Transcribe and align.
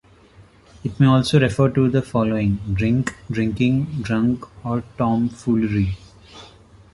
It 0.83 0.99
may 0.99 1.05
also 1.05 1.39
refer 1.39 1.69
to 1.69 1.87
the 1.87 2.01
following: 2.01 2.55
drink, 2.73 3.15
drinking, 3.29 4.01
drunk, 4.01 4.43
or 4.65 4.83
tom 4.97 5.29
foolery. 5.29 5.95